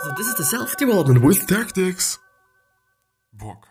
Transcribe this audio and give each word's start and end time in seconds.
So 0.00 0.12
this 0.16 0.28
is 0.28 0.34
the 0.36 0.44
self-development 0.44 1.22
with 1.22 1.46
tactics. 1.48 2.18
Bock. 3.32 3.66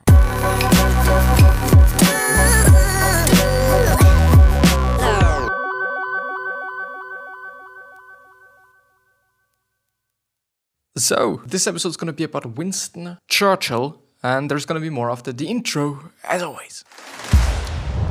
So, 10.98 11.42
this 11.46 11.66
episode 11.66 11.90
is 11.90 11.98
going 11.98 12.08
to 12.08 12.14
be 12.14 12.26
about 12.26 12.58
Winston 12.58 13.20
Churchill, 13.30 14.02
and 14.22 14.52
there's 14.52 14.66
going 14.66 14.82
to 14.82 14.86
be 14.86 14.90
more 14.90 15.10
after 15.10 15.32
the 15.32 15.48
intro, 15.48 16.12
as 16.26 16.44
always. 16.44 16.84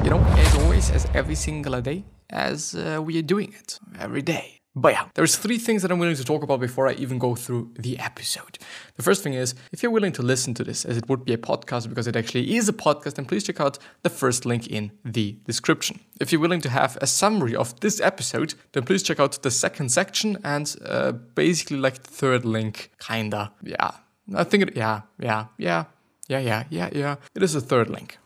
You 0.02 0.10
know, 0.10 0.24
as 0.38 0.54
always, 0.54 0.90
as 0.90 1.06
every 1.12 1.34
single 1.34 1.80
day, 1.82 2.04
as 2.30 2.74
uh, 2.74 3.02
we 3.04 3.18
are 3.18 3.22
doing 3.22 3.52
it 3.52 3.78
every 3.98 4.22
day. 4.22 4.55
But 4.78 4.92
yeah, 4.92 5.08
there's 5.14 5.36
three 5.36 5.56
things 5.56 5.80
that 5.80 5.90
I'm 5.90 5.98
willing 5.98 6.16
to 6.16 6.24
talk 6.24 6.42
about 6.42 6.60
before 6.60 6.86
I 6.86 6.92
even 6.92 7.18
go 7.18 7.34
through 7.34 7.72
the 7.78 7.98
episode. 7.98 8.58
The 8.96 9.02
first 9.02 9.22
thing 9.22 9.32
is, 9.32 9.54
if 9.72 9.82
you're 9.82 9.90
willing 9.90 10.12
to 10.12 10.22
listen 10.22 10.52
to 10.52 10.64
this 10.64 10.84
as 10.84 10.98
it 10.98 11.08
would 11.08 11.24
be 11.24 11.32
a 11.32 11.38
podcast 11.38 11.88
because 11.88 12.06
it 12.06 12.14
actually 12.14 12.56
is 12.56 12.68
a 12.68 12.74
podcast, 12.74 13.14
then 13.14 13.24
please 13.24 13.42
check 13.42 13.58
out 13.58 13.78
the 14.02 14.10
first 14.10 14.44
link 14.44 14.66
in 14.66 14.92
the 15.02 15.38
description. 15.46 16.00
If 16.20 16.30
you're 16.30 16.42
willing 16.42 16.60
to 16.60 16.68
have 16.68 16.98
a 17.00 17.06
summary 17.06 17.56
of 17.56 17.80
this 17.80 18.02
episode, 18.02 18.52
then 18.72 18.82
please 18.84 19.02
check 19.02 19.18
out 19.18 19.42
the 19.42 19.50
second 19.50 19.88
section 19.88 20.36
and 20.44 20.76
uh, 20.84 21.12
basically 21.12 21.78
like 21.78 22.02
the 22.02 22.10
third 22.10 22.44
link, 22.44 22.90
kinda. 23.00 23.52
Yeah, 23.62 23.92
I 24.34 24.44
think 24.44 24.64
it, 24.64 24.76
yeah, 24.76 25.02
yeah, 25.18 25.46
yeah, 25.56 25.84
yeah, 26.28 26.40
yeah, 26.40 26.64
yeah, 26.68 26.90
yeah. 26.92 27.16
It 27.34 27.42
is 27.42 27.54
the 27.54 27.62
third 27.62 27.88
link. 27.88 28.18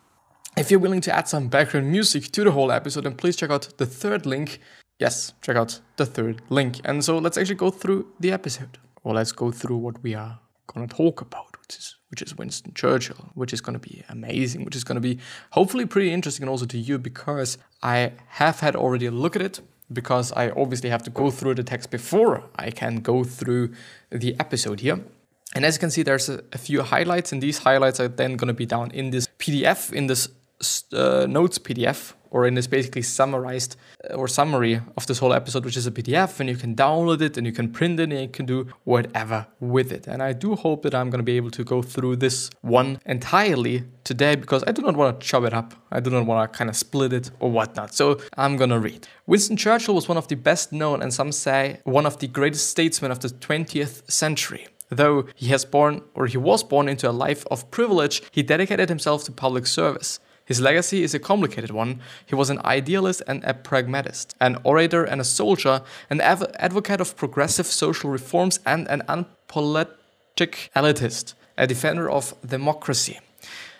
If 0.56 0.72
you're 0.72 0.80
willing 0.80 1.00
to 1.02 1.14
add 1.14 1.28
some 1.28 1.46
background 1.46 1.92
music 1.92 2.32
to 2.32 2.42
the 2.42 2.50
whole 2.50 2.72
episode, 2.72 3.04
then 3.04 3.14
please 3.14 3.36
check 3.36 3.50
out 3.50 3.68
the 3.78 3.86
third 3.86 4.26
link 4.26 4.58
yes, 5.00 5.32
check 5.42 5.56
out 5.56 5.80
the 5.96 6.06
third 6.06 6.42
link. 6.48 6.80
And 6.84 7.04
so 7.04 7.18
let's 7.18 7.36
actually 7.36 7.56
go 7.56 7.70
through 7.70 8.06
the 8.20 8.30
episode. 8.30 8.78
Or 9.02 9.14
let's 9.14 9.32
go 9.32 9.50
through 9.50 9.78
what 9.78 10.02
we 10.02 10.14
are 10.14 10.38
going 10.66 10.86
to 10.86 10.94
talk 10.94 11.20
about, 11.22 11.58
which 11.60 11.76
is 11.78 11.96
which 12.10 12.22
is 12.22 12.36
Winston 12.36 12.74
Churchill, 12.74 13.30
which 13.34 13.52
is 13.52 13.60
going 13.60 13.78
to 13.78 13.88
be 13.88 14.02
amazing, 14.08 14.64
which 14.64 14.74
is 14.74 14.82
going 14.82 14.96
to 14.96 15.00
be 15.00 15.18
hopefully 15.50 15.86
pretty 15.86 16.12
interesting 16.12 16.42
and 16.42 16.50
also 16.50 16.66
to 16.66 16.78
you 16.78 16.98
because 16.98 17.56
I 17.82 18.12
have 18.26 18.60
had 18.60 18.74
already 18.74 19.06
a 19.06 19.12
look 19.12 19.36
at 19.36 19.42
it 19.42 19.60
because 19.92 20.32
I 20.32 20.50
obviously 20.50 20.90
have 20.90 21.04
to 21.04 21.10
go 21.10 21.30
through 21.30 21.54
the 21.54 21.62
text 21.62 21.90
before 21.90 22.44
I 22.56 22.72
can 22.72 22.96
go 22.96 23.22
through 23.22 23.72
the 24.10 24.34
episode 24.40 24.80
here. 24.80 25.00
And 25.54 25.64
as 25.64 25.76
you 25.76 25.80
can 25.80 25.90
see, 25.90 26.02
there's 26.02 26.28
a, 26.28 26.42
a 26.52 26.58
few 26.58 26.82
highlights, 26.82 27.32
and 27.32 27.42
these 27.42 27.58
highlights 27.58 27.98
are 28.00 28.08
then 28.08 28.36
going 28.36 28.48
to 28.48 28.54
be 28.54 28.66
down 28.66 28.90
in 28.90 29.10
this 29.10 29.28
PDF, 29.38 29.92
in 29.92 30.06
this 30.06 30.28
uh, 30.92 31.26
notes 31.28 31.58
PDF 31.58 32.12
or 32.30 32.46
in 32.46 32.54
this 32.54 32.66
basically 32.66 33.02
summarized 33.02 33.76
uh, 34.10 34.14
or 34.14 34.28
summary 34.28 34.80
of 34.96 35.06
this 35.06 35.18
whole 35.18 35.32
episode, 35.32 35.64
which 35.64 35.76
is 35.76 35.86
a 35.86 35.90
PDF, 35.90 36.40
and 36.40 36.48
you 36.48 36.56
can 36.56 36.74
download 36.74 37.20
it 37.20 37.36
and 37.36 37.46
you 37.46 37.52
can 37.52 37.70
print 37.70 38.00
it 38.00 38.04
and 38.04 38.20
you 38.20 38.28
can 38.28 38.46
do 38.46 38.68
whatever 38.84 39.46
with 39.60 39.92
it. 39.92 40.06
And 40.06 40.22
I 40.22 40.32
do 40.32 40.54
hope 40.54 40.82
that 40.82 40.94
I'm 40.94 41.10
going 41.10 41.18
to 41.18 41.24
be 41.24 41.36
able 41.36 41.50
to 41.50 41.64
go 41.64 41.82
through 41.82 42.16
this 42.16 42.50
one 42.60 43.00
entirely 43.06 43.84
today 44.04 44.34
because 44.36 44.64
I 44.66 44.72
do 44.72 44.82
not 44.82 44.96
want 44.96 45.20
to 45.20 45.26
chop 45.26 45.44
it 45.44 45.54
up. 45.54 45.74
I 45.90 46.00
do 46.00 46.10
not 46.10 46.26
want 46.26 46.52
to 46.52 46.56
kind 46.56 46.70
of 46.70 46.76
split 46.76 47.12
it 47.12 47.30
or 47.40 47.50
whatnot. 47.50 47.94
So 47.94 48.20
I'm 48.36 48.56
going 48.56 48.70
to 48.70 48.78
read. 48.78 49.08
Winston 49.26 49.56
Churchill 49.56 49.94
was 49.94 50.08
one 50.08 50.18
of 50.18 50.28
the 50.28 50.36
best 50.36 50.72
known 50.72 51.02
and 51.02 51.12
some 51.12 51.32
say 51.32 51.80
one 51.84 52.06
of 52.06 52.18
the 52.18 52.28
greatest 52.28 52.68
statesmen 52.68 53.10
of 53.10 53.20
the 53.20 53.28
20th 53.28 54.10
century. 54.10 54.66
Though 54.90 55.26
he 55.36 55.46
has 55.48 55.64
born 55.64 56.02
or 56.14 56.26
he 56.26 56.36
was 56.36 56.64
born 56.64 56.88
into 56.88 57.08
a 57.08 57.12
life 57.12 57.46
of 57.50 57.70
privilege, 57.70 58.22
he 58.32 58.42
dedicated 58.42 58.88
himself 58.88 59.24
to 59.24 59.32
public 59.32 59.66
service. 59.66 60.18
His 60.50 60.60
legacy 60.60 61.04
is 61.04 61.14
a 61.14 61.20
complicated 61.20 61.70
one. 61.70 62.00
He 62.26 62.34
was 62.34 62.50
an 62.50 62.58
idealist 62.64 63.22
and 63.28 63.44
a 63.44 63.54
pragmatist, 63.54 64.34
an 64.40 64.58
orator 64.64 65.04
and 65.04 65.20
a 65.20 65.24
soldier, 65.24 65.82
an 66.10 66.20
av- 66.20 66.52
advocate 66.58 67.00
of 67.00 67.16
progressive 67.16 67.66
social 67.66 68.10
reforms, 68.10 68.58
and 68.66 68.88
an 68.88 69.02
unpolitic 69.06 70.70
elitist, 70.74 71.34
a 71.56 71.68
defender 71.68 72.10
of 72.10 72.34
democracy. 72.44 73.20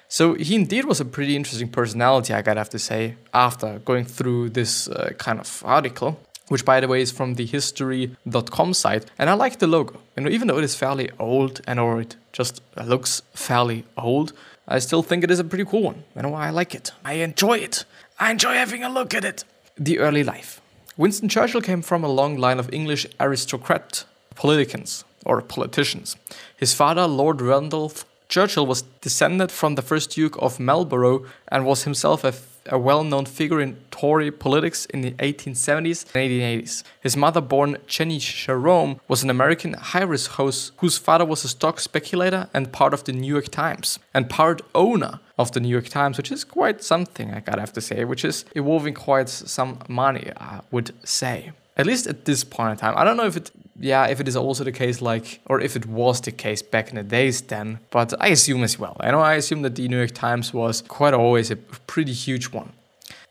So 0.06 0.34
he 0.34 0.54
indeed 0.54 0.84
was 0.84 1.00
a 1.00 1.04
pretty 1.04 1.34
interesting 1.34 1.70
personality, 1.70 2.32
I 2.34 2.42
gotta 2.42 2.60
have 2.60 2.70
to 2.70 2.78
say, 2.78 3.16
after 3.34 3.80
going 3.80 4.04
through 4.04 4.50
this 4.50 4.86
uh, 4.86 5.10
kind 5.18 5.40
of 5.40 5.62
article 5.66 6.20
which 6.50 6.64
by 6.64 6.80
the 6.80 6.88
way 6.88 7.00
is 7.00 7.12
from 7.12 7.34
the 7.34 7.46
history.com 7.46 8.74
site. 8.74 9.06
And 9.18 9.30
I 9.30 9.34
like 9.34 9.60
the 9.60 9.68
logo. 9.68 10.00
You 10.16 10.24
know, 10.24 10.30
even 10.30 10.48
though 10.48 10.58
it 10.58 10.64
is 10.64 10.74
fairly 10.74 11.08
old 11.16 11.60
and 11.64 11.78
or 11.78 12.00
it 12.00 12.16
just 12.32 12.60
looks 12.76 13.22
fairly 13.34 13.84
old, 13.96 14.32
I 14.70 14.78
still 14.78 15.02
think 15.02 15.24
it 15.24 15.32
is 15.32 15.40
a 15.40 15.44
pretty 15.44 15.64
cool 15.64 15.82
one. 15.82 16.04
You 16.14 16.22
know, 16.22 16.28
why 16.28 16.46
I 16.46 16.50
like 16.50 16.76
it. 16.76 16.92
I 17.04 17.14
enjoy 17.14 17.58
it. 17.58 17.84
I 18.20 18.30
enjoy 18.30 18.54
having 18.54 18.84
a 18.84 18.88
look 18.88 19.12
at 19.14 19.24
it. 19.24 19.42
The 19.76 19.98
early 19.98 20.22
life. 20.22 20.60
Winston 20.96 21.28
Churchill 21.28 21.60
came 21.60 21.82
from 21.82 22.04
a 22.04 22.08
long 22.08 22.36
line 22.36 22.60
of 22.60 22.72
English 22.72 23.04
aristocrat 23.18 24.04
politicians 24.36 25.04
or 25.26 25.42
politicians. 25.42 26.16
His 26.56 26.72
father, 26.72 27.06
Lord 27.08 27.40
Randolph 27.40 28.04
Churchill, 28.28 28.64
was 28.66 28.82
descended 29.00 29.50
from 29.50 29.74
the 29.74 29.82
first 29.82 30.10
Duke 30.10 30.36
of 30.38 30.60
Marlborough 30.60 31.26
and 31.48 31.66
was 31.66 31.82
himself 31.82 32.22
a 32.22 32.32
a 32.70 32.78
well 32.78 33.04
known 33.04 33.26
figure 33.26 33.60
in 33.60 33.76
Tory 33.90 34.30
politics 34.30 34.86
in 34.86 35.02
the 35.02 35.12
1870s 35.12 36.04
and 36.14 36.30
1880s. 36.30 36.82
His 37.00 37.16
mother, 37.16 37.40
born 37.40 37.76
Jennie 37.86 38.18
Jerome, 38.18 39.00
was 39.08 39.22
an 39.22 39.30
American 39.30 39.74
high 39.74 40.02
risk 40.02 40.32
host 40.32 40.72
whose 40.78 40.96
father 40.96 41.24
was 41.24 41.44
a 41.44 41.48
stock 41.48 41.80
speculator 41.80 42.48
and 42.54 42.72
part 42.72 42.94
of 42.94 43.04
the 43.04 43.12
New 43.12 43.32
York 43.32 43.48
Times, 43.48 43.98
and 44.14 44.30
part 44.30 44.62
owner 44.74 45.20
of 45.38 45.52
the 45.52 45.60
New 45.60 45.68
York 45.68 45.88
Times, 45.88 46.16
which 46.16 46.32
is 46.32 46.44
quite 46.44 46.82
something, 46.82 47.32
I 47.32 47.40
gotta 47.40 47.60
have 47.60 47.72
to 47.74 47.80
say, 47.80 48.04
which 48.04 48.24
is 48.24 48.44
evolving 48.54 48.94
quite 48.94 49.28
some 49.28 49.78
money, 49.88 50.30
I 50.36 50.60
would 50.70 50.92
say. 51.06 51.52
At 51.76 51.86
least 51.86 52.06
at 52.06 52.26
this 52.26 52.44
point 52.44 52.72
in 52.72 52.76
time. 52.76 52.94
I 52.96 53.04
don't 53.04 53.16
know 53.16 53.24
if 53.24 53.36
it 53.36 53.50
yeah, 53.80 54.06
if 54.06 54.20
it 54.20 54.28
is 54.28 54.36
also 54.36 54.62
the 54.64 54.72
case, 54.72 55.00
like, 55.00 55.40
or 55.46 55.60
if 55.60 55.74
it 55.74 55.86
was 55.86 56.20
the 56.20 56.32
case 56.32 56.62
back 56.62 56.90
in 56.90 56.96
the 56.96 57.02
days 57.02 57.40
then, 57.40 57.80
but 57.90 58.12
I 58.20 58.28
assume 58.28 58.62
as 58.62 58.78
well. 58.78 58.96
I 59.00 59.10
know 59.10 59.20
I 59.20 59.34
assume 59.34 59.62
that 59.62 59.74
the 59.74 59.88
New 59.88 59.96
York 59.96 60.12
Times 60.12 60.52
was 60.52 60.82
quite 60.82 61.14
always 61.14 61.50
a 61.50 61.56
pretty 61.56 62.12
huge 62.12 62.50
one. 62.50 62.72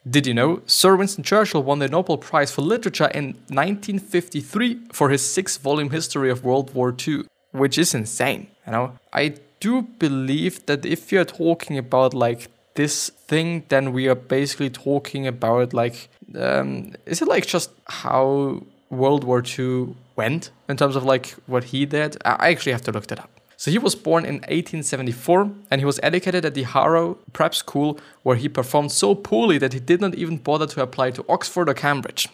Did 0.09 0.25
you 0.25 0.33
know 0.33 0.61
Sir 0.65 0.95
Winston 0.95 1.23
Churchill 1.23 1.61
won 1.61 1.79
the 1.79 1.87
Nobel 1.87 2.17
Prize 2.17 2.51
for 2.51 2.61
Literature 2.61 3.11
in 3.13 3.35
1953 3.49 4.79
for 4.91 5.09
his 5.09 5.23
six 5.23 5.57
volume 5.57 5.91
history 5.91 6.31
of 6.31 6.43
World 6.43 6.73
War 6.73 6.95
II, 7.07 7.25
which 7.51 7.77
is 7.77 7.93
insane. 7.93 8.47
You 8.65 8.71
know, 8.71 8.93
I 9.13 9.35
do 9.59 9.83
believe 9.83 10.65
that 10.65 10.85
if 10.85 11.11
you're 11.11 11.25
talking 11.25 11.77
about 11.77 12.13
like 12.13 12.47
this 12.75 13.09
thing, 13.09 13.65
then 13.69 13.91
we 13.91 14.07
are 14.07 14.15
basically 14.15 14.69
talking 14.69 15.27
about 15.27 15.73
like, 15.73 16.09
um, 16.35 16.93
is 17.05 17.21
it 17.21 17.27
like 17.27 17.45
just 17.45 17.69
how 17.85 18.63
World 18.89 19.23
War 19.23 19.43
II 19.43 19.95
went 20.21 20.51
in 20.69 20.75
terms 20.77 20.95
of 20.95 21.03
like 21.13 21.27
what 21.53 21.63
he 21.71 21.79
did. 21.97 22.11
I 22.25 22.49
actually 22.53 22.73
have 22.77 22.87
to 22.87 22.91
look 22.91 23.07
that 23.07 23.19
up. 23.25 23.31
So 23.61 23.71
he 23.71 23.79
was 23.87 23.95
born 24.07 24.23
in 24.31 24.35
1874 24.35 25.51
and 25.69 25.81
he 25.81 25.85
was 25.91 25.99
educated 26.01 26.45
at 26.45 26.53
the 26.53 26.63
Harrow 26.63 27.17
Prep 27.33 27.53
School 27.53 27.99
where 28.23 28.37
he 28.37 28.47
performed 28.49 28.91
so 28.91 29.15
poorly 29.15 29.57
that 29.59 29.73
he 29.73 29.81
did 29.91 29.99
not 30.01 30.15
even 30.15 30.37
bother 30.37 30.67
to 30.67 30.81
apply 30.81 31.11
to 31.11 31.25
Oxford 31.27 31.67
or 31.69 31.73
Cambridge. 31.73 32.29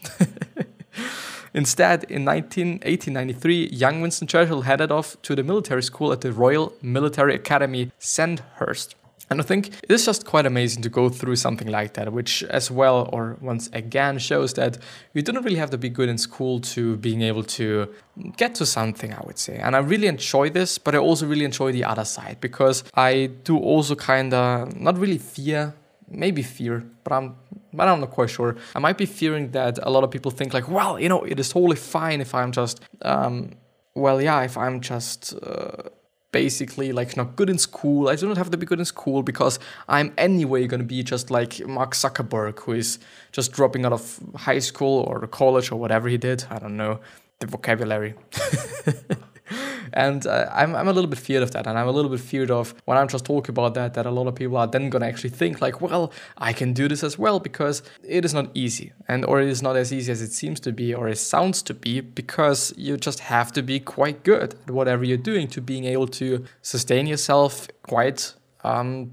Instead, 1.62 2.04
in 2.16 2.26
19, 2.26 2.68
1893, 2.84 3.70
young 3.84 4.02
Winston 4.02 4.28
Churchill 4.28 4.64
headed 4.64 4.92
off 4.92 5.16
to 5.22 5.36
the 5.36 5.44
military 5.44 5.82
school 5.82 6.12
at 6.12 6.22
the 6.22 6.32
Royal 6.32 6.74
Military 6.82 7.34
Academy, 7.34 7.92
Sandhurst. 7.98 8.96
And 9.30 9.42
I 9.42 9.44
think 9.44 9.68
it 9.68 9.92
is 9.92 10.06
just 10.06 10.26
quite 10.26 10.46
amazing 10.46 10.84
to 10.84 10.90
go 10.90 11.10
through 11.10 11.36
something 11.38 11.68
like 11.68 11.94
that, 11.94 12.14
which 12.14 12.44
as 12.44 12.70
well, 12.70 13.10
or 13.12 13.38
once 13.42 13.70
again, 13.74 14.20
shows 14.20 14.54
that 14.54 14.78
you 15.14 15.22
don't 15.22 15.44
really 15.44 15.58
have 15.58 15.72
to 15.72 15.78
be 15.78 15.90
good 15.90 16.10
in 16.10 16.18
school 16.18 16.60
to 16.60 16.98
being 16.98 17.22
able 17.22 17.44
to 17.44 17.94
get 18.38 18.56
to 18.56 18.66
something, 18.66 19.14
I 19.14 19.22
would 19.26 19.40
say. 19.40 19.58
And 19.58 19.76
I 19.76 19.80
really 19.80 20.08
enjoy 20.08 20.50
this, 20.50 20.78
but 20.78 20.94
I 20.94 21.00
also 21.00 21.26
really 21.26 21.46
enjoy 21.46 21.72
the 21.72 21.84
other 21.84 22.06
side 22.06 22.38
because 22.40 22.84
I 22.94 23.32
do 23.44 23.58
also 23.58 23.96
kind 23.96 24.34
of 24.34 24.80
not 24.80 24.98
really 24.98 25.18
fear, 25.18 25.74
maybe 26.08 26.44
fear, 26.44 26.84
but 27.04 27.14
I'm 27.14 27.36
but 27.74 27.90
I'm 27.90 28.00
not 28.00 28.12
quite 28.12 28.30
sure. 28.30 28.56
I 28.74 28.80
might 28.80 28.98
be 28.98 29.06
fearing 29.06 29.52
that 29.52 29.80
a 29.82 29.90
lot 29.90 30.06
of 30.06 30.12
people 30.12 30.32
think 30.32 30.54
like, 30.54 30.70
well, 30.70 30.98
you 30.98 31.10
know, 31.10 31.24
it 31.24 31.38
is 31.40 31.50
totally 31.50 31.76
fine 31.76 32.22
if 32.22 32.34
I'm 32.34 32.54
just, 32.54 32.80
um, 33.02 33.52
well, 33.96 34.22
yeah, 34.22 34.44
if 34.44 34.58
I'm 34.58 34.80
just. 34.80 35.34
Uh, 35.34 35.90
basically 36.32 36.92
like 36.92 37.16
not 37.16 37.36
good 37.36 37.50
in 37.50 37.58
school. 37.58 38.10
I 38.10 38.16
do 38.16 38.28
not 38.28 38.38
have 38.38 38.52
to 38.52 38.58
be 38.58 38.66
good 38.66 38.80
in 38.80 38.86
school 38.86 39.24
because 39.24 39.60
I'm 39.88 40.14
anyway 40.18 40.68
going 40.68 40.82
to 40.82 40.86
be 40.86 41.04
just 41.04 41.32
like 41.32 41.66
Mark 41.66 41.94
Zuckerberg, 41.94 42.60
who 42.60 42.74
is 42.74 43.00
just 43.32 43.52
dropping 43.52 43.86
out 43.86 43.94
of 43.94 44.20
high 44.36 44.60
school 44.60 45.04
or 45.08 45.26
college 45.28 45.72
or 45.72 45.80
whatever 45.80 46.10
he 46.10 46.18
did. 46.18 46.46
I 46.50 46.60
don't 46.60 46.78
know 46.78 47.00
the 47.40 47.48
vocabulary. 47.48 48.16
And 49.94 50.26
uh, 50.26 50.50
I'm, 50.52 50.76
I'm 50.76 50.88
a 50.88 50.94
little 50.94 51.10
bit 51.10 51.20
feared 51.20 51.44
of 51.44 51.52
that. 51.52 51.68
And 51.68 51.78
I'm 51.78 51.88
a 51.88 51.92
little 51.92 52.10
bit 52.12 52.20
feared 52.20 52.52
of 52.52 52.74
when 52.86 52.98
I'm 52.98 53.08
just 53.08 53.24
talking 53.24 53.52
about 53.52 53.76
that, 53.76 53.94
that 53.94 54.06
a 54.06 54.12
lot 54.12 54.28
of 54.28 54.36
people 54.36 54.58
are 54.58 54.68
then 54.68 54.90
going 54.90 55.02
to 55.02 55.08
actually 55.08 55.30
think, 55.30 55.62
like, 55.62 55.80
well, 55.80 56.12
I 56.38 56.54
can 56.54 56.74
do 56.74 56.88
this 56.88 57.04
as 57.04 57.18
well 57.18 57.40
because 57.40 57.84
it 58.04 58.26
is 58.26 58.34
not 58.34 58.50
easy. 58.54 58.92
And 59.08 59.24
or 59.26 59.42
it 59.42 59.48
is 59.48 59.62
not 59.62 59.76
as 59.78 59.94
easy 59.94 60.12
as 60.12 60.22
it 60.22 60.32
seems 60.32 60.60
to 60.62 60.72
be 60.72 60.94
or 60.94 61.08
it 61.08 61.18
sounds 61.18 61.62
to 61.64 61.74
be 61.74 62.02
because 62.02 62.74
you 62.76 62.98
just 62.98 63.20
have 63.22 63.52
to 63.54 63.62
be 63.62 63.80
quite 63.80 64.24
good 64.24 64.56
at 64.68 64.72
whatever 64.72 65.04
you're 65.04 65.18
doing 65.18 65.48
to 65.50 65.62
being 65.62 65.86
able 65.86 66.08
to 66.08 66.46
sustain 66.62 67.08
yourself 67.08 67.68
quite 67.84 68.34
um, 68.64 69.12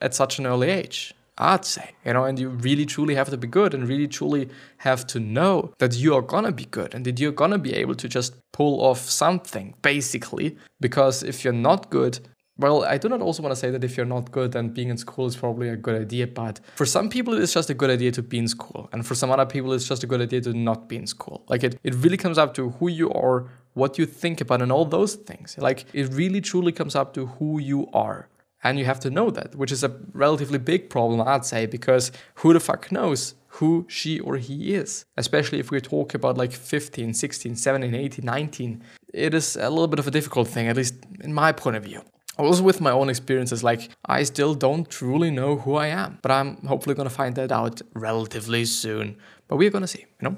at 0.00 0.14
such 0.14 0.38
an 0.38 0.46
early 0.46 0.70
age. 0.70 1.14
I'd 1.38 1.64
say, 1.64 1.92
you 2.04 2.12
know, 2.12 2.24
and 2.24 2.38
you 2.38 2.50
really 2.50 2.84
truly 2.84 3.14
have 3.14 3.30
to 3.30 3.36
be 3.36 3.46
good 3.46 3.72
and 3.74 3.88
really 3.88 4.06
truly 4.06 4.48
have 4.78 5.06
to 5.08 5.20
know 5.20 5.72
that 5.78 5.96
you 5.96 6.14
are 6.14 6.22
gonna 6.22 6.52
be 6.52 6.66
good 6.66 6.94
and 6.94 7.04
that 7.06 7.18
you're 7.18 7.32
gonna 7.32 7.58
be 7.58 7.74
able 7.74 7.94
to 7.94 8.08
just 8.08 8.34
pull 8.52 8.82
off 8.82 8.98
something, 9.08 9.74
basically. 9.82 10.56
Because 10.80 11.22
if 11.22 11.42
you're 11.42 11.54
not 11.54 11.90
good, 11.90 12.20
well, 12.58 12.84
I 12.84 12.98
do 12.98 13.08
not 13.08 13.22
also 13.22 13.42
want 13.42 13.52
to 13.52 13.56
say 13.56 13.70
that 13.70 13.82
if 13.82 13.96
you're 13.96 14.06
not 14.06 14.30
good, 14.30 14.52
then 14.52 14.68
being 14.68 14.88
in 14.90 14.98
school 14.98 15.26
is 15.26 15.36
probably 15.36 15.70
a 15.70 15.76
good 15.76 16.00
idea. 16.00 16.26
But 16.26 16.60
for 16.76 16.84
some 16.84 17.08
people, 17.08 17.40
it's 17.40 17.54
just 17.54 17.70
a 17.70 17.74
good 17.74 17.90
idea 17.90 18.12
to 18.12 18.22
be 18.22 18.38
in 18.38 18.46
school. 18.46 18.90
And 18.92 19.06
for 19.06 19.14
some 19.14 19.30
other 19.30 19.46
people, 19.46 19.72
it's 19.72 19.88
just 19.88 20.04
a 20.04 20.06
good 20.06 20.20
idea 20.20 20.42
to 20.42 20.52
not 20.52 20.88
be 20.88 20.96
in 20.96 21.06
school. 21.06 21.44
Like 21.48 21.64
it, 21.64 21.78
it 21.82 21.94
really 21.94 22.18
comes 22.18 22.36
up 22.36 22.52
to 22.54 22.70
who 22.70 22.88
you 22.88 23.10
are, 23.12 23.48
what 23.72 23.98
you 23.98 24.04
think 24.04 24.42
about, 24.42 24.60
and 24.60 24.70
all 24.70 24.84
those 24.84 25.14
things. 25.14 25.56
Like 25.58 25.86
it 25.94 26.12
really 26.12 26.42
truly 26.42 26.72
comes 26.72 26.94
up 26.94 27.14
to 27.14 27.26
who 27.26 27.58
you 27.58 27.88
are. 27.94 28.28
And 28.64 28.78
you 28.78 28.84
have 28.84 29.00
to 29.00 29.10
know 29.10 29.30
that, 29.30 29.54
which 29.56 29.72
is 29.72 29.82
a 29.82 29.96
relatively 30.12 30.58
big 30.58 30.88
problem, 30.88 31.20
I'd 31.20 31.44
say, 31.44 31.66
because 31.66 32.12
who 32.36 32.52
the 32.52 32.60
fuck 32.60 32.92
knows 32.92 33.34
who 33.56 33.84
she 33.88 34.20
or 34.20 34.36
he 34.36 34.74
is? 34.74 35.04
Especially 35.16 35.58
if 35.58 35.70
we 35.70 35.80
talk 35.80 36.14
about 36.14 36.38
like 36.38 36.52
15, 36.52 37.12
16, 37.12 37.56
17, 37.56 37.94
18, 37.94 38.24
19. 38.24 38.82
It 39.12 39.34
is 39.34 39.56
a 39.56 39.68
little 39.68 39.88
bit 39.88 39.98
of 39.98 40.06
a 40.06 40.10
difficult 40.10 40.48
thing, 40.48 40.68
at 40.68 40.76
least 40.76 40.94
in 41.22 41.34
my 41.34 41.52
point 41.52 41.76
of 41.76 41.84
view. 41.84 42.02
Also, 42.38 42.62
with 42.62 42.80
my 42.80 42.90
own 42.90 43.10
experiences, 43.10 43.62
like 43.62 43.90
I 44.06 44.22
still 44.22 44.54
don't 44.54 44.88
truly 44.88 45.30
know 45.30 45.56
who 45.56 45.74
I 45.74 45.88
am, 45.88 46.18
but 46.22 46.30
I'm 46.30 46.56
hopefully 46.66 46.94
gonna 46.94 47.10
find 47.10 47.34
that 47.34 47.52
out 47.52 47.82
relatively 47.94 48.64
soon. 48.64 49.16
But 49.48 49.56
we're 49.56 49.70
gonna 49.70 49.86
see, 49.86 50.06
you 50.20 50.30
know? 50.30 50.36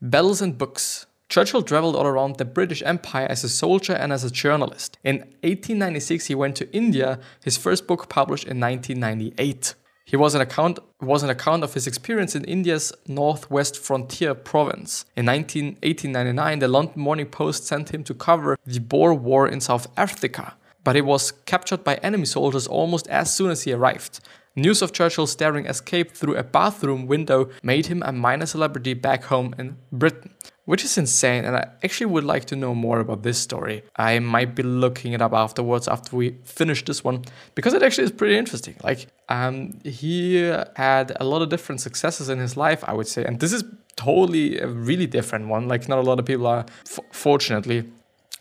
Bells 0.00 0.40
and 0.40 0.56
books. 0.56 1.06
Churchill 1.28 1.62
traveled 1.62 1.96
all 1.96 2.06
around 2.06 2.36
the 2.36 2.44
British 2.44 2.82
Empire 2.82 3.26
as 3.28 3.42
a 3.44 3.48
soldier 3.48 3.94
and 3.94 4.12
as 4.12 4.24
a 4.24 4.30
journalist. 4.30 4.98
In 5.02 5.18
1896, 5.42 6.26
he 6.26 6.34
went 6.34 6.56
to 6.56 6.72
India, 6.72 7.18
his 7.42 7.56
first 7.56 7.86
book 7.86 8.08
published 8.08 8.44
in 8.44 8.60
1998. 8.60 9.74
He 10.06 10.16
was 10.16 10.34
an 10.34 10.42
account 10.42 10.78
was 11.00 11.22
an 11.22 11.30
account 11.30 11.64
of 11.64 11.72
his 11.74 11.86
experience 11.86 12.34
in 12.34 12.44
India's 12.44 12.92
northwest 13.08 13.78
frontier 13.78 14.34
province. 14.34 15.06
In 15.16 15.24
19, 15.24 15.78
1899, 15.82 16.58
the 16.58 16.68
London 16.68 17.00
Morning 17.00 17.26
Post 17.26 17.66
sent 17.66 17.92
him 17.92 18.04
to 18.04 18.14
cover 18.14 18.58
the 18.66 18.80
Boer 18.80 19.14
War 19.14 19.48
in 19.48 19.60
South 19.60 19.86
Africa, 19.96 20.54
but 20.84 20.94
he 20.94 21.00
was 21.00 21.32
captured 21.46 21.82
by 21.84 21.94
enemy 21.96 22.26
soldiers 22.26 22.66
almost 22.66 23.08
as 23.08 23.34
soon 23.34 23.50
as 23.50 23.62
he 23.62 23.72
arrived. 23.72 24.20
News 24.56 24.82
of 24.82 24.92
Churchill's 24.92 25.34
daring 25.34 25.66
escape 25.66 26.12
through 26.12 26.36
a 26.36 26.44
bathroom 26.44 27.06
window 27.06 27.48
made 27.62 27.86
him 27.86 28.02
a 28.04 28.12
minor 28.12 28.46
celebrity 28.46 28.94
back 28.94 29.24
home 29.24 29.54
in 29.58 29.78
Britain, 29.90 30.32
which 30.64 30.84
is 30.84 30.96
insane. 30.96 31.44
And 31.44 31.56
I 31.56 31.68
actually 31.82 32.06
would 32.06 32.24
like 32.24 32.44
to 32.46 32.56
know 32.56 32.74
more 32.74 33.00
about 33.00 33.22
this 33.22 33.38
story. 33.38 33.82
I 33.96 34.18
might 34.18 34.54
be 34.54 34.62
looking 34.62 35.12
it 35.12 35.22
up 35.22 35.32
afterwards 35.32 35.88
after 35.88 36.16
we 36.16 36.36
finish 36.44 36.84
this 36.84 37.04
one 37.04 37.24
because 37.54 37.74
it 37.74 37.82
actually 37.82 38.04
is 38.04 38.12
pretty 38.12 38.36
interesting. 38.36 38.76
Like, 38.82 39.06
um, 39.28 39.78
he 39.84 40.36
had 40.76 41.16
a 41.20 41.24
lot 41.24 41.42
of 41.42 41.48
different 41.48 41.80
successes 41.80 42.28
in 42.28 42.38
his 42.38 42.56
life, 42.56 42.82
I 42.86 42.92
would 42.92 43.08
say, 43.08 43.24
and 43.24 43.40
this 43.40 43.52
is 43.52 43.64
totally 43.96 44.58
a 44.58 44.66
really 44.66 45.06
different 45.06 45.48
one. 45.48 45.68
Like, 45.68 45.88
not 45.88 45.98
a 45.98 46.02
lot 46.02 46.18
of 46.18 46.24
people 46.24 46.46
are, 46.46 46.66
fortunately, 47.12 47.84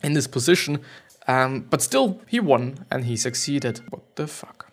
in 0.01 0.13
this 0.13 0.27
position. 0.27 0.79
Um, 1.27 1.61
but 1.69 1.81
still, 1.81 2.21
he 2.27 2.39
won 2.39 2.85
and 2.91 3.05
he 3.05 3.15
succeeded. 3.15 3.81
What 3.89 4.15
the 4.15 4.27
fuck? 4.27 4.71